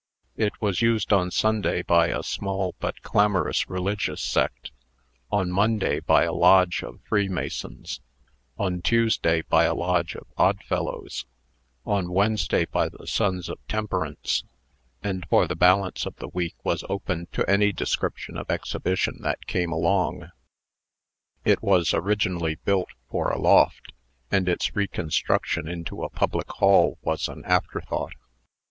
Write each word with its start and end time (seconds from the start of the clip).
It 0.35 0.53
was 0.59 0.81
used 0.81 1.13
on 1.13 1.29
Sunday 1.29 1.83
by 1.83 2.07
a 2.07 2.23
small 2.23 2.73
but 2.79 3.03
clamorous 3.03 3.69
religious 3.69 4.19
sect; 4.19 4.71
on 5.31 5.51
Monday 5.51 5.99
by 5.99 6.23
a 6.23 6.33
lodge 6.33 6.81
of 6.81 7.01
Free 7.07 7.29
Masons; 7.29 8.01
on 8.57 8.81
Tuesday 8.81 9.43
by 9.43 9.65
a 9.65 9.75
lodge 9.75 10.15
of 10.15 10.25
Odd 10.39 10.63
Fellows; 10.63 11.27
on 11.85 12.11
Wednesday 12.11 12.65
by 12.65 12.89
the 12.89 13.05
Sons 13.05 13.47
of 13.47 13.59
Temperance; 13.67 14.43
and 15.03 15.23
for 15.29 15.47
the 15.47 15.55
balance 15.55 16.07
of 16.07 16.15
the 16.15 16.29
week 16.29 16.55
was 16.65 16.83
open 16.89 17.27
to 17.33 17.47
any 17.47 17.71
description 17.71 18.37
of 18.37 18.49
exhibition 18.49 19.19
that 19.21 19.45
came 19.45 19.71
along. 19.71 20.29
It 21.45 21.61
was 21.61 21.93
originally 21.93 22.55
built 22.65 22.89
for 23.11 23.29
a 23.29 23.37
loft, 23.39 23.93
and 24.31 24.49
its 24.49 24.75
reconstruction 24.75 25.67
into 25.67 26.01
a 26.03 26.09
public 26.09 26.49
hall 26.53 26.97
was 27.03 27.27
an 27.27 27.45
afterthought. 27.45 28.13